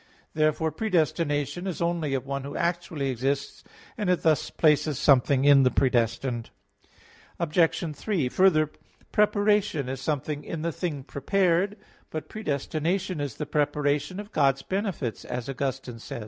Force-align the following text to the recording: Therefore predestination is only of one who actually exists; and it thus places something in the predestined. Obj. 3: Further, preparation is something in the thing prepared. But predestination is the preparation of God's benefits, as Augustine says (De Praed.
Therefore 0.33 0.71
predestination 0.71 1.67
is 1.67 1.79
only 1.79 2.15
of 2.15 2.25
one 2.25 2.41
who 2.43 2.57
actually 2.57 3.11
exists; 3.11 3.63
and 3.99 4.09
it 4.09 4.23
thus 4.23 4.49
places 4.49 4.97
something 4.97 5.45
in 5.45 5.61
the 5.61 5.69
predestined. 5.69 6.49
Obj. 7.39 7.95
3: 7.95 8.27
Further, 8.27 8.71
preparation 9.11 9.87
is 9.87 10.01
something 10.01 10.43
in 10.43 10.63
the 10.63 10.71
thing 10.71 11.03
prepared. 11.03 11.77
But 12.09 12.29
predestination 12.29 13.21
is 13.21 13.35
the 13.35 13.45
preparation 13.45 14.19
of 14.19 14.31
God's 14.31 14.63
benefits, 14.63 15.23
as 15.23 15.47
Augustine 15.47 15.99
says 15.99 16.07
(De 16.09 16.13
Praed. 16.15 16.19